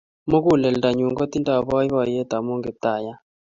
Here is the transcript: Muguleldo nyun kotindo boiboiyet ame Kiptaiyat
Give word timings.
Muguleldo 0.29 0.89
nyun 0.97 1.13
kotindo 1.19 1.51
boiboiyet 1.67 2.31
ame 2.37 2.53
Kiptaiyat 2.63 3.19